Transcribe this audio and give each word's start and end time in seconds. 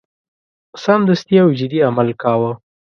سمدستي 0.83 1.35
او 1.43 1.49
جدي 1.59 1.79
عمل 1.89 2.09
کاوه. 2.21 2.51